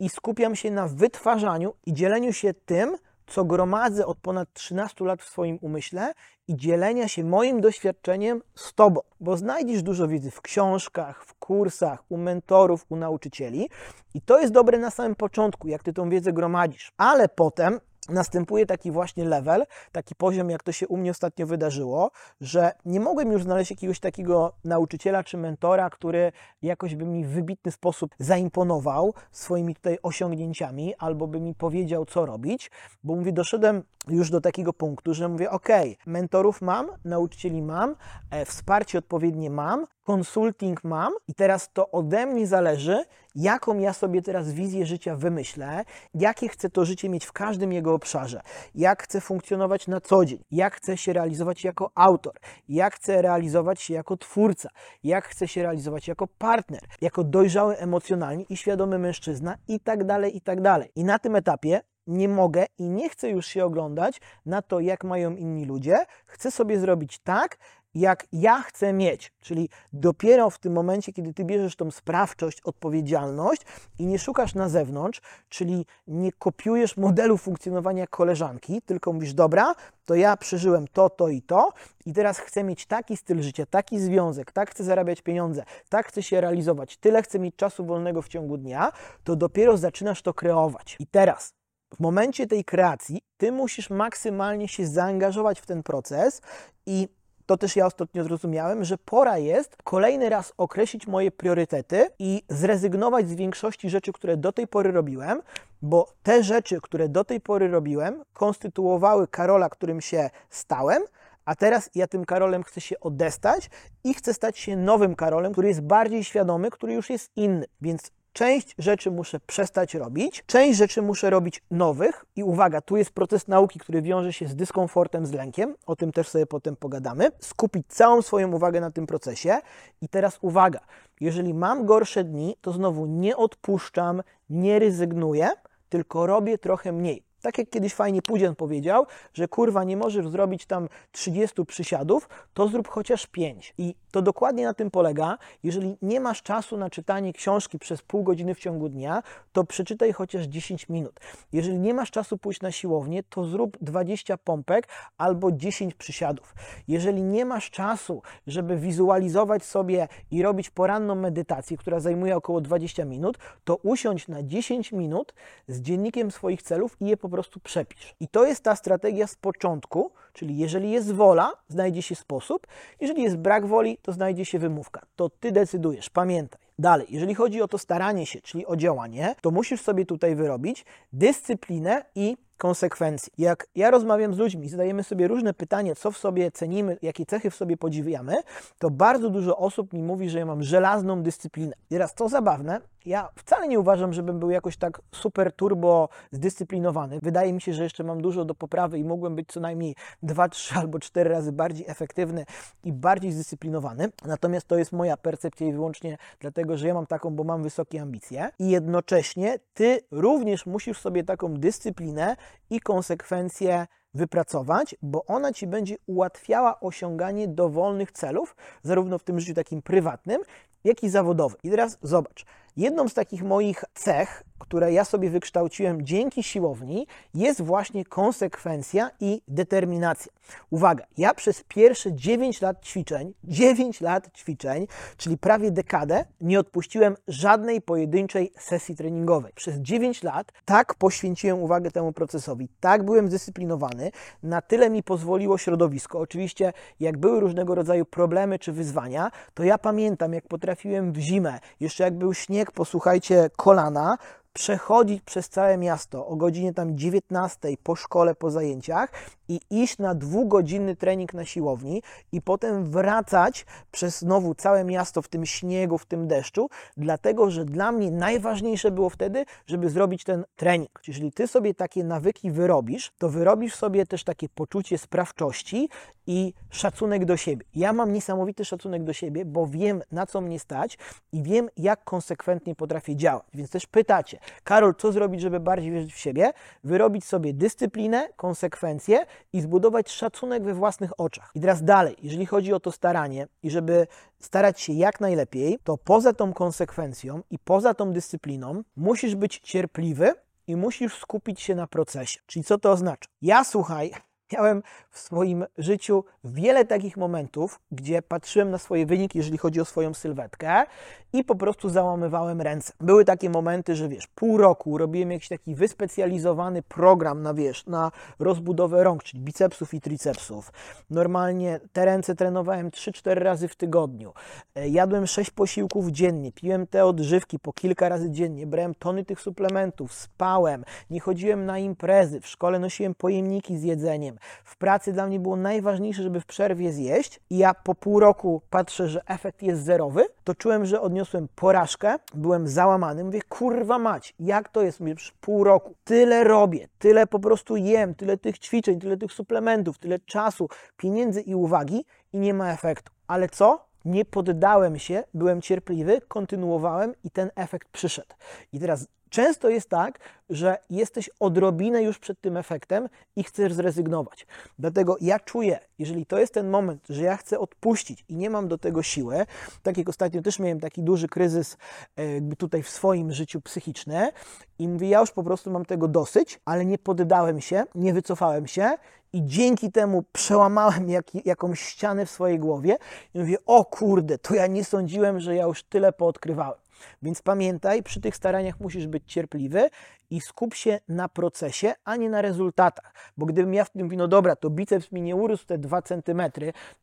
[0.00, 2.96] i skupiam się na wytwarzaniu i dzieleniu się tym,
[3.28, 6.12] co gromadzę od ponad 13 lat w swoim umyśle
[6.48, 12.02] i dzielenia się moim doświadczeniem z Tobą, bo znajdziesz dużo wiedzy w książkach, w kursach,
[12.08, 13.70] u mentorów, u nauczycieli
[14.14, 18.66] i to jest dobre na samym początku, jak Ty tą wiedzę gromadzisz, ale potem następuje
[18.66, 23.32] taki właśnie level, taki poziom, jak to się u mnie ostatnio wydarzyło, że nie mogłem
[23.32, 29.14] już znaleźć jakiegoś takiego nauczyciela czy mentora, który jakoś by mi w wybitny sposób zaimponował
[29.32, 32.70] swoimi tutaj osiągnięciami albo by mi powiedział, co robić,
[33.04, 35.68] bo mówię, doszedłem już do takiego punktu, że mówię, ok,
[36.06, 37.94] mentorów mam, nauczycieli mam,
[38.30, 44.22] e, wsparcie odpowiednie mam, konsulting mam i teraz to ode mnie zależy, jaką ja sobie
[44.22, 48.40] teraz wizję życia wymyślę, jakie chcę to życie mieć w każdym jego obszarze,
[48.74, 52.32] jak chcę funkcjonować na co dzień, jak chcę się realizować jako autor,
[52.68, 54.68] jak chcę realizować się jako twórca,
[55.02, 60.36] jak chcę się realizować jako partner, jako dojrzały emocjonalnie i świadomy mężczyzna i tak dalej,
[60.36, 60.90] i tak dalej.
[60.96, 65.04] I na tym etapie nie mogę i nie chcę już się oglądać na to, jak
[65.04, 65.98] mają inni ludzie.
[66.26, 67.58] Chcę sobie zrobić tak,
[68.00, 69.32] jak ja chcę mieć.
[69.40, 73.62] Czyli dopiero w tym momencie, kiedy ty bierzesz tą sprawczość, odpowiedzialność
[73.98, 80.14] i nie szukasz na zewnątrz, czyli nie kopiujesz modelu funkcjonowania koleżanki, tylko mówisz, dobra, to
[80.14, 81.72] ja przeżyłem to, to i to
[82.06, 86.22] i teraz chcę mieć taki styl życia, taki związek, tak chcę zarabiać pieniądze, tak chcę
[86.22, 88.92] się realizować, tyle chcę mieć czasu wolnego w ciągu dnia,
[89.24, 90.96] to dopiero zaczynasz to kreować.
[91.00, 91.52] I teraz
[91.94, 96.40] w momencie tej kreacji ty musisz maksymalnie się zaangażować w ten proces
[96.86, 97.08] i
[97.48, 103.28] to też ja ostatnio zrozumiałem, że pora jest kolejny raz określić moje priorytety i zrezygnować
[103.28, 105.42] z większości rzeczy, które do tej pory robiłem,
[105.82, 111.02] bo te rzeczy, które do tej pory robiłem, konstytuowały Karola, którym się stałem,
[111.44, 113.70] a teraz ja tym Karolem chcę się odestać
[114.04, 117.66] i chcę stać się nowym Karolem, który jest bardziej świadomy, który już jest inny.
[117.80, 122.24] Więc Część rzeczy muszę przestać robić, część rzeczy muszę robić nowych.
[122.36, 125.74] I uwaga, tu jest proces nauki, który wiąże się z dyskomfortem, z lękiem.
[125.86, 127.30] O tym też sobie potem pogadamy.
[127.38, 129.58] Skupić całą swoją uwagę na tym procesie.
[130.02, 130.80] I teraz uwaga,
[131.20, 135.48] jeżeli mam gorsze dni, to znowu nie odpuszczam, nie rezygnuję,
[135.88, 137.27] tylko robię trochę mniej.
[137.42, 142.68] Tak jak kiedyś fajnie Pudzian powiedział, że kurwa nie możesz zrobić tam 30 przysiadów, to
[142.68, 143.74] zrób chociaż 5.
[143.78, 145.38] I to dokładnie na tym polega.
[145.62, 149.22] Jeżeli nie masz czasu na czytanie książki przez pół godziny w ciągu dnia,
[149.52, 151.20] to przeczytaj chociaż 10 minut.
[151.52, 156.54] Jeżeli nie masz czasu pójść na siłownię, to zrób 20 pompek albo 10 przysiadów.
[156.88, 163.04] Jeżeli nie masz czasu, żeby wizualizować sobie i robić poranną medytację, która zajmuje około 20
[163.04, 165.34] minut, to usiądź na 10 minut
[165.68, 168.14] z dziennikiem swoich celów i je po prostu przepisz.
[168.20, 172.66] I to jest ta strategia z początku, czyli jeżeli jest wola, znajdzie się sposób,
[173.00, 175.02] jeżeli jest brak woli, to znajdzie się wymówka.
[175.16, 176.60] To ty decydujesz, pamiętaj.
[176.78, 180.84] Dalej, jeżeli chodzi o to staranie się, czyli o działanie, to musisz sobie tutaj wyrobić
[181.12, 183.32] dyscyplinę i konsekwencje.
[183.38, 187.50] Jak ja rozmawiam z ludźmi, zadajemy sobie różne pytania, co w sobie cenimy, jakie cechy
[187.50, 188.36] w sobie podziwiamy,
[188.78, 191.72] to bardzo dużo osób mi mówi, że ja mam żelazną dyscyplinę.
[191.90, 197.18] I teraz to zabawne, ja wcale nie uważam, żebym był jakoś tak super turbo zdyscyplinowany.
[197.22, 200.48] Wydaje mi się, że jeszcze mam dużo do poprawy i mógłbym być co najmniej 2,
[200.48, 202.44] 3 albo 4 razy bardziej efektywny
[202.84, 204.08] i bardziej zdyscyplinowany.
[204.24, 208.02] Natomiast to jest moja percepcja i wyłącznie dlatego, że ja mam taką, bo mam wysokie
[208.02, 208.50] ambicje.
[208.58, 212.36] I jednocześnie ty również musisz sobie taką dyscyplinę
[212.70, 219.54] i konsekwencje wypracować, bo ona ci będzie ułatwiała osiąganie dowolnych celów, zarówno w tym życiu
[219.54, 220.40] takim prywatnym,
[220.84, 221.58] jak i zawodowym.
[221.62, 222.44] I teraz zobacz,
[222.76, 229.42] jedną z takich moich cech, które ja sobie wykształciłem dzięki siłowni, jest właśnie konsekwencja i
[229.48, 230.32] determinacja.
[230.70, 237.16] Uwaga, ja przez pierwsze 9 lat ćwiczeń, 9 lat ćwiczeń, czyli prawie dekadę, nie odpuściłem
[237.28, 239.52] żadnej pojedynczej sesji treningowej.
[239.54, 244.10] Przez 9 lat tak poświęciłem uwagę temu procesowi, tak byłem zdyscyplinowany,
[244.42, 246.18] na tyle mi pozwoliło środowisko.
[246.18, 251.58] Oczywiście, jak były różnego rodzaju problemy czy wyzwania, to ja pamiętam, jak potrafiłem w zimę,
[251.80, 254.18] jeszcze jak był śnieg, posłuchajcie, kolana,
[254.58, 259.12] przechodzić przez całe miasto o godzinie tam 19 po szkole, po zajęciach
[259.48, 265.28] i iść na dwugodzinny trening na siłowni i potem wracać przez znowu całe miasto w
[265.28, 270.44] tym śniegu, w tym deszczu, dlatego że dla mnie najważniejsze było wtedy, żeby zrobić ten
[270.56, 271.00] trening.
[271.08, 275.88] Jeżeli ty sobie takie nawyki wyrobisz, to wyrobisz sobie też takie poczucie sprawczości
[276.26, 277.66] i szacunek do siebie.
[277.74, 280.98] Ja mam niesamowity szacunek do siebie, bo wiem na co mnie stać
[281.32, 283.46] i wiem jak konsekwentnie potrafię działać.
[283.54, 286.52] Więc też pytacie, Karol, co zrobić, żeby bardziej wierzyć w siebie?
[286.84, 291.50] Wyrobić sobie dyscyplinę, konsekwencje i zbudować szacunek we własnych oczach.
[291.54, 294.06] I teraz dalej, jeżeli chodzi o to staranie i żeby
[294.38, 300.34] starać się jak najlepiej, to poza tą konsekwencją i poza tą dyscypliną musisz być cierpliwy
[300.66, 302.40] i musisz skupić się na procesie.
[302.46, 303.28] Czyli co to oznacza?
[303.42, 304.12] Ja słuchaj,
[304.52, 309.84] Miałem w swoim życiu wiele takich momentów, gdzie patrzyłem na swoje wyniki, jeżeli chodzi o
[309.84, 310.84] swoją sylwetkę
[311.32, 312.92] i po prostu załamywałem ręce.
[313.00, 318.10] Były takie momenty, że wiesz, pół roku robiłem jakiś taki wyspecjalizowany program na wiesz, na
[318.38, 320.72] rozbudowę rąk, czyli bicepsów i tricepsów.
[321.10, 324.32] Normalnie te ręce trenowałem 3-4 razy w tygodniu.
[324.74, 329.40] E, jadłem 6 posiłków dziennie, piłem te odżywki po kilka razy dziennie, brałem tony tych
[329.40, 334.37] suplementów, spałem, nie chodziłem na imprezy, w szkole nosiłem pojemniki z jedzeniem.
[334.64, 337.40] W pracy dla mnie było najważniejsze, żeby w przerwie zjeść.
[337.50, 342.16] I ja po pół roku patrzę, że efekt jest zerowy, to czułem, że odniosłem porażkę,
[342.34, 347.26] byłem załamany, mówię, kurwa mać, jak to jest, mówię, przez pół roku, tyle robię, tyle
[347.26, 352.38] po prostu jem, tyle tych ćwiczeń, tyle tych suplementów, tyle czasu, pieniędzy i uwagi i
[352.38, 353.12] nie ma efektu.
[353.26, 353.87] Ale co?
[354.04, 358.34] Nie poddałem się, byłem cierpliwy, kontynuowałem i ten efekt przyszedł.
[358.72, 360.18] I teraz Często jest tak,
[360.50, 364.46] że jesteś odrobinę już przed tym efektem i chcesz zrezygnować.
[364.78, 368.68] Dlatego ja czuję, jeżeli to jest ten moment, że ja chcę odpuścić i nie mam
[368.68, 369.46] do tego siły,
[369.82, 371.76] tak jak ostatnio też miałem taki duży kryzys
[372.16, 374.32] e, jakby tutaj w swoim życiu psychiczne
[374.78, 378.66] i mówię, ja już po prostu mam tego dosyć, ale nie poddałem się, nie wycofałem
[378.66, 378.96] się
[379.38, 382.96] i dzięki temu przełamałem jak, jakąś ścianę w swojej głowie
[383.34, 386.78] i mówię, o kurde, to ja nie sądziłem, że ja już tyle poodkrywałem.
[387.22, 389.90] Więc pamiętaj, przy tych staraniach musisz być cierpliwy
[390.30, 393.14] i skup się na procesie, a nie na rezultatach.
[393.36, 396.02] Bo gdybym ja w tym mówił, no dobra, to biceps mi nie urósł te 2
[396.02, 396.42] cm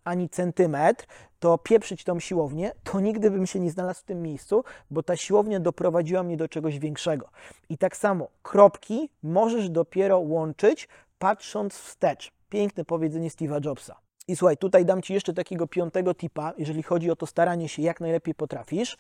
[0.04, 1.06] ani centymetr,
[1.40, 5.16] to pieprzyć tą siłownię, to nigdy bym się nie znalazł w tym miejscu, bo ta
[5.16, 7.30] siłownia doprowadziła mnie do czegoś większego.
[7.70, 10.88] I tak samo kropki możesz dopiero łączyć,
[11.20, 12.32] patrząc wstecz.
[12.50, 14.00] Piękne powiedzenie Steve'a Jobsa.
[14.28, 17.82] I słuchaj, tutaj dam Ci jeszcze takiego piątego tipa, jeżeli chodzi o to staranie się
[17.82, 18.98] jak najlepiej potrafisz.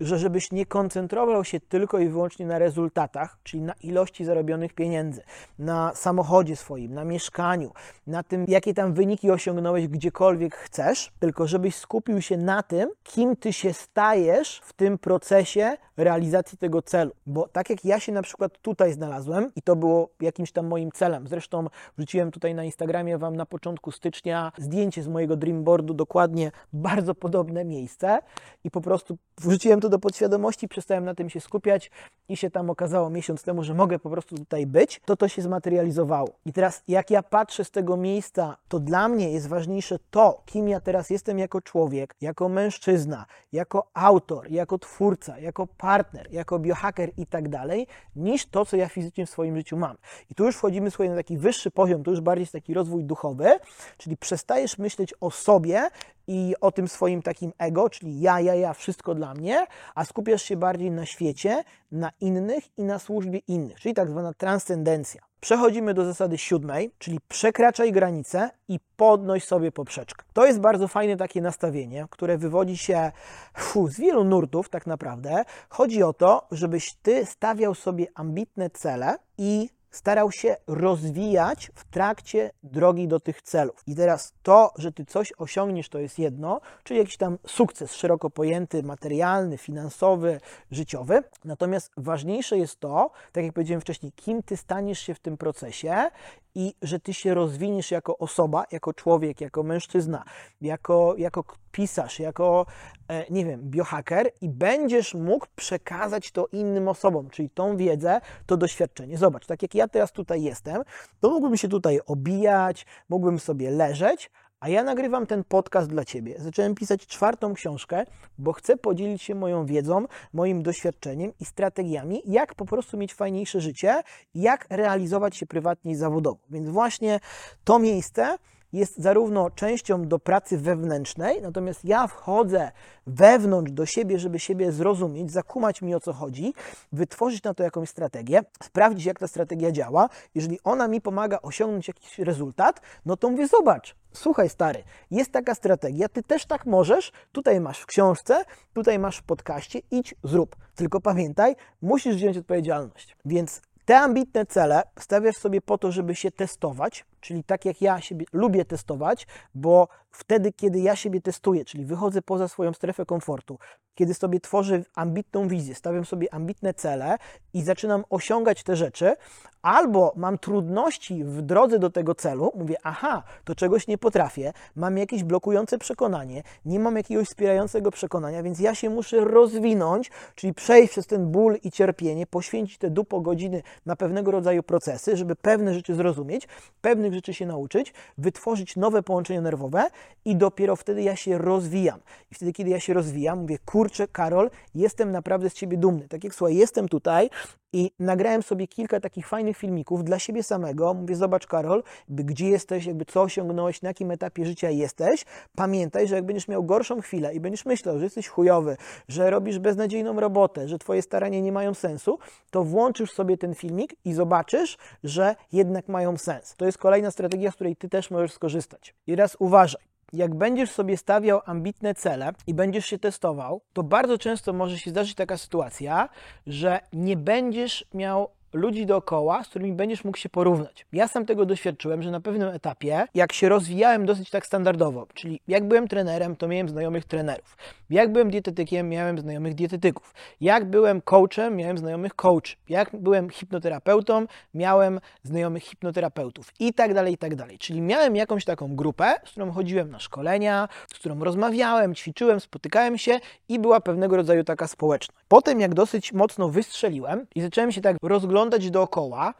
[0.00, 5.22] Że żebyś nie koncentrował się tylko i wyłącznie na rezultatach, czyli na ilości zarobionych pieniędzy,
[5.58, 7.72] na samochodzie swoim, na mieszkaniu,
[8.06, 13.36] na tym, jakie tam wyniki osiągnąłeś gdziekolwiek chcesz, tylko żebyś skupił się na tym, kim
[13.36, 17.12] ty się stajesz w tym procesie realizacji tego celu.
[17.26, 20.92] Bo tak jak ja się na przykład tutaj znalazłem i to było jakimś tam moim
[20.92, 26.50] celem, zresztą wrzuciłem tutaj na Instagramie Wam na początku stycznia zdjęcie z mojego dreamboardu, dokładnie
[26.72, 28.18] bardzo podobne miejsce
[28.64, 31.90] i po prostu wrzuciłem do podświadomości, przestałem na tym się skupiać
[32.28, 35.42] i się tam okazało miesiąc temu, że mogę po prostu tutaj być, to to się
[35.42, 36.28] zmaterializowało.
[36.46, 40.68] I teraz jak ja patrzę z tego miejsca, to dla mnie jest ważniejsze to, kim
[40.68, 47.10] ja teraz jestem jako człowiek, jako mężczyzna, jako autor, jako twórca, jako partner, jako biohacker
[47.16, 49.96] i tak dalej, niż to, co ja fizycznie w swoim życiu mam.
[50.30, 53.04] I tu już wchodzimy sobie na taki wyższy poziom, to już bardziej jest taki rozwój
[53.04, 53.52] duchowy,
[53.98, 55.90] czyli przestajesz myśleć o sobie
[56.26, 60.42] i o tym swoim takim ego, czyli ja, ja, ja, wszystko dla mnie, a skupiasz
[60.42, 65.22] się bardziej na świecie, na innych i na służbie innych, czyli tak zwana transcendencja.
[65.40, 70.24] Przechodzimy do zasady siódmej, czyli przekraczaj granice i podnoś sobie poprzeczkę.
[70.32, 73.12] To jest bardzo fajne takie nastawienie, które wywodzi się
[73.56, 75.44] fu, z wielu nurtów tak naprawdę.
[75.68, 82.50] Chodzi o to, żebyś ty stawiał sobie ambitne cele i starał się rozwijać w trakcie
[82.62, 83.82] drogi do tych celów.
[83.86, 88.30] I teraz to, że ty coś osiągniesz, to jest jedno, czyli jakiś tam sukces szeroko
[88.30, 91.22] pojęty, materialny, finansowy, życiowy.
[91.44, 96.10] Natomiast ważniejsze jest to, tak jak powiedziałem wcześniej, kim ty staniesz się w tym procesie
[96.54, 100.24] i że ty się rozwiniesz jako osoba, jako człowiek, jako mężczyzna,
[100.60, 102.66] jako, jako pisarz, jako,
[103.08, 108.56] e, nie wiem, biohacker i będziesz mógł przekazać to innym osobom, czyli tą wiedzę, to
[108.56, 109.18] doświadczenie.
[109.18, 110.82] Zobacz, tak jak ja teraz tutaj jestem,
[111.20, 114.30] to mógłbym się tutaj obijać, mógłbym sobie leżeć,
[114.64, 116.34] a ja nagrywam ten podcast dla Ciebie.
[116.38, 118.06] Zacząłem pisać czwartą książkę,
[118.38, 123.60] bo chcę podzielić się moją wiedzą, moim doświadczeniem i strategiami, jak po prostu mieć fajniejsze
[123.60, 124.02] życie,
[124.34, 126.38] jak realizować się prywatnie i zawodowo.
[126.50, 127.20] Więc właśnie
[127.64, 128.38] to miejsce
[128.74, 132.72] jest zarówno częścią do pracy wewnętrznej, natomiast ja wchodzę
[133.06, 136.54] wewnątrz do siebie, żeby siebie zrozumieć, zakumać mi o co chodzi,
[136.92, 140.08] wytworzyć na to jakąś strategię, sprawdzić jak ta strategia działa.
[140.34, 145.54] Jeżeli ona mi pomaga osiągnąć jakiś rezultat, no to mówię, zobacz, słuchaj stary, jest taka
[145.54, 150.56] strategia, ty też tak możesz, tutaj masz w książce, tutaj masz w podcaście, idź, zrób.
[150.74, 153.16] Tylko pamiętaj, musisz wziąć odpowiedzialność.
[153.24, 158.00] Więc te ambitne cele stawiasz sobie po to, żeby się testować, czyli tak jak ja
[158.00, 163.58] siebie lubię testować, bo wtedy, kiedy ja siebie testuję, czyli wychodzę poza swoją strefę komfortu,
[163.94, 167.16] kiedy sobie tworzę ambitną wizję, stawiam sobie ambitne cele
[167.52, 169.16] i zaczynam osiągać te rzeczy,
[169.62, 174.98] albo mam trudności w drodze do tego celu, mówię, aha, to czegoś nie potrafię, mam
[174.98, 180.92] jakieś blokujące przekonanie, nie mam jakiegoś wspierającego przekonania, więc ja się muszę rozwinąć, czyli przejść
[180.92, 185.74] przez ten ból i cierpienie, poświęcić te dupo godziny na pewnego rodzaju procesy, żeby pewne
[185.74, 186.48] rzeczy zrozumieć,
[186.80, 189.86] pewnych rzeczy się nauczyć, wytworzyć nowe połączenia nerwowe
[190.24, 192.00] i dopiero wtedy ja się rozwijam.
[192.30, 196.08] I wtedy, kiedy ja się rozwijam, mówię, kurczę, Karol, jestem naprawdę z Ciebie dumny.
[196.08, 197.30] Tak jak słuchaj, jestem tutaj
[197.74, 200.94] i nagrałem sobie kilka takich fajnych filmików dla siebie samego.
[200.94, 205.24] Mówię, zobacz Karol, gdzie jesteś, jakby co osiągnąłeś, na jakim etapie życia jesteś.
[205.56, 208.76] Pamiętaj, że jak będziesz miał gorszą chwilę i będziesz myślał, że jesteś chujowy,
[209.08, 212.18] że robisz beznadziejną robotę, że Twoje starania nie mają sensu,
[212.50, 216.54] to włączysz sobie ten filmik i zobaczysz, że jednak mają sens.
[216.56, 218.94] To jest kolejna strategia, z której Ty też możesz skorzystać.
[219.06, 224.18] I raz uważaj jak będziesz sobie stawiał ambitne cele i będziesz się testował, to bardzo
[224.18, 226.08] często może się zdarzyć taka sytuacja,
[226.46, 230.86] że nie będziesz miał ludzi dookoła, z którymi będziesz mógł się porównać.
[230.92, 235.40] Ja sam tego doświadczyłem, że na pewnym etapie, jak się rozwijałem dosyć tak standardowo, czyli
[235.48, 237.56] jak byłem trenerem, to miałem znajomych trenerów.
[237.90, 240.14] Jak byłem dietetykiem, miałem znajomych dietetyków.
[240.40, 242.56] Jak byłem coachem, miałem znajomych coach.
[242.68, 247.58] Jak byłem hipnoterapeutą, miałem znajomych hipnoterapeutów i tak dalej, i tak dalej.
[247.58, 252.98] Czyli miałem jakąś taką grupę, z którą chodziłem na szkolenia, z którą rozmawiałem, ćwiczyłem, spotykałem
[252.98, 255.20] się i była pewnego rodzaju taka społeczność.
[255.28, 259.34] Potem, jak dosyć mocno wystrzeliłem i zacząłem się tak rozglądać dookoła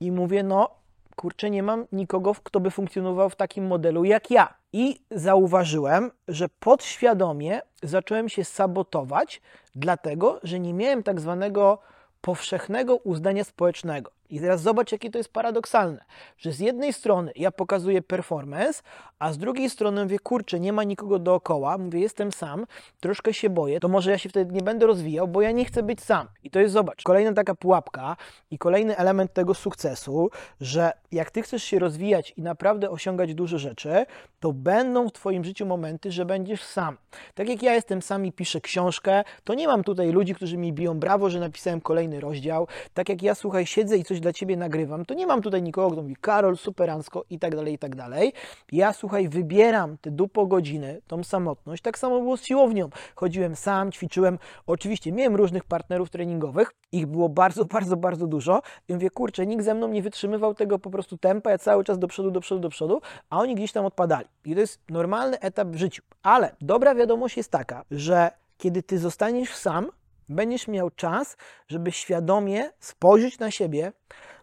[0.00, 0.70] i mówię, no
[1.16, 4.54] kurczę, nie mam nikogo, kto by funkcjonował w takim modelu jak ja.
[4.72, 9.40] I zauważyłem, że podświadomie zacząłem się sabotować,
[9.74, 11.78] dlatego że nie miałem tak zwanego
[12.20, 14.15] powszechnego uznania społecznego.
[14.30, 16.04] I teraz zobacz, jakie to jest paradoksalne,
[16.38, 18.82] że z jednej strony ja pokazuję performance,
[19.18, 22.66] a z drugiej strony mówię, kurczę, nie ma nikogo dookoła, mówię, jestem sam,
[23.00, 25.82] troszkę się boję, to może ja się wtedy nie będę rozwijał, bo ja nie chcę
[25.82, 26.28] być sam.
[26.42, 28.16] I to jest, zobacz, kolejna taka pułapka
[28.50, 33.58] i kolejny element tego sukcesu, że jak ty chcesz się rozwijać i naprawdę osiągać duże
[33.58, 34.06] rzeczy,
[34.40, 36.96] to będą w twoim życiu momenty, że będziesz sam.
[37.34, 40.72] Tak jak ja jestem sam i piszę książkę, to nie mam tutaj ludzi, którzy mi
[40.72, 42.68] biją brawo, że napisałem kolejny rozdział.
[42.94, 45.90] Tak jak ja, słuchaj, siedzę i coś dla ciebie nagrywam, to nie mam tutaj nikogo,
[45.90, 48.32] kto mówi Karol, superancko i tak dalej, i tak dalej.
[48.72, 51.82] Ja, słuchaj, wybieram te dupo godziny, tą samotność.
[51.82, 52.88] Tak samo było z siłownią.
[53.14, 54.38] Chodziłem sam, ćwiczyłem.
[54.66, 58.62] Oczywiście miałem różnych partnerów treningowych, ich było bardzo, bardzo, bardzo dużo.
[58.88, 61.98] I mówię, kurczę, nikt ze mną nie wytrzymywał tego po prostu tempa, ja cały czas
[61.98, 64.26] do przodu, do przodu, do przodu, a oni gdzieś tam odpadali.
[64.44, 66.02] I to jest normalny etap w życiu.
[66.22, 69.90] Ale dobra wiadomość jest taka, że kiedy ty zostaniesz sam,
[70.28, 71.36] będziesz miał czas,
[71.68, 73.92] żeby świadomie spojrzeć na siebie,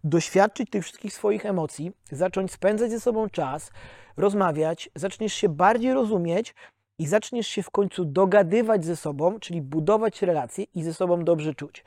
[0.04, 3.72] doświadczyć tych wszystkich swoich emocji, zacząć spędzać ze sobą czas,
[4.18, 6.56] rozmawiać, zaczniesz się bardziej rozumieć
[7.00, 11.54] i zaczniesz się w końcu dogadywać ze sobą, czyli budować relacje i ze sobą dobrze
[11.54, 11.84] czuć.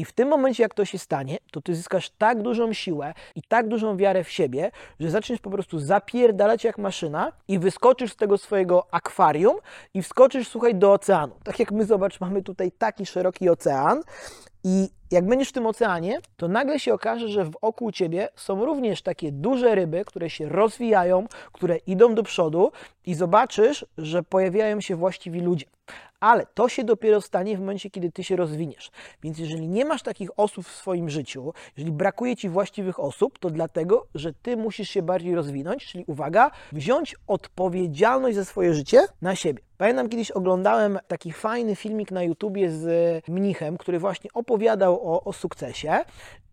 [0.00, 3.42] I w tym momencie, jak to się stanie, to ty zyskasz tak dużą siłę i
[3.42, 4.70] tak dużą wiarę w siebie,
[5.00, 9.56] że zaczniesz po prostu zapierdalać jak maszyna i wyskoczysz z tego swojego akwarium
[9.94, 11.34] i wskoczysz, słuchaj, do oceanu.
[11.44, 14.02] Tak jak my, zobacz, mamy tutaj taki szeroki ocean
[14.64, 19.02] i jak będziesz w tym oceanie, to nagle się okaże, że wokół ciebie są również
[19.02, 22.72] takie duże ryby, które się rozwijają, które idą do przodu
[23.06, 25.66] i zobaczysz, że pojawiają się właściwi ludzie.
[26.20, 28.90] Ale to się dopiero stanie w momencie, kiedy ty się rozwiniesz.
[29.22, 33.50] Więc jeżeli nie masz takich osób w swoim życiu, jeżeli brakuje ci właściwych osób, to
[33.50, 39.36] dlatego, że ty musisz się bardziej rozwinąć, czyli uwaga, wziąć odpowiedzialność za swoje życie na
[39.36, 39.62] siebie.
[39.78, 42.84] Pamiętam kiedyś oglądałem taki fajny filmik na YouTubie z
[43.28, 45.98] mnichem, który właśnie opowiadał o, o sukcesie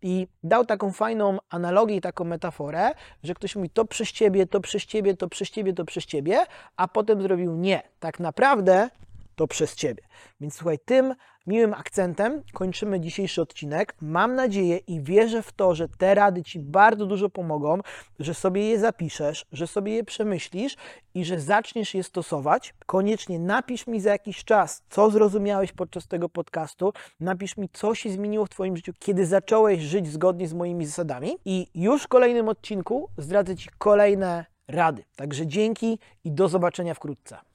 [0.02, 2.92] i dał taką fajną analogię i taką metaforę,
[3.24, 6.40] że ktoś mówi to przez ciebie, to przez ciebie, to przez ciebie, to przez ciebie,
[6.76, 7.82] a potem zrobił nie.
[8.00, 8.90] Tak naprawdę
[9.38, 10.04] to przez Ciebie.
[10.42, 11.16] Więc słuchaj, tym
[11.48, 13.96] miłym akcentem kończymy dzisiejszy odcinek.
[14.02, 17.80] Mam nadzieję i wierzę w to, że te rady Ci bardzo dużo pomogą,
[18.20, 20.76] że sobie je zapiszesz, że sobie je przemyślisz
[21.14, 22.74] i że zaczniesz je stosować.
[22.86, 26.94] Koniecznie napisz mi za jakiś czas, co zrozumiałeś podczas tego podcastu.
[27.20, 31.38] Napisz mi, co się zmieniło w Twoim życiu, kiedy zacząłeś żyć zgodnie z moimi zasadami.
[31.46, 35.04] I już w kolejnym odcinku zdradzę Ci kolejne rady.
[35.16, 37.47] Także dzięki i do zobaczenia wkrótce.